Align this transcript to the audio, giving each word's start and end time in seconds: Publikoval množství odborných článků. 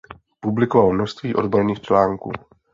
Publikoval 0.39 0.93
množství 0.93 1.35
odborných 1.35 1.81
článků. 1.81 2.31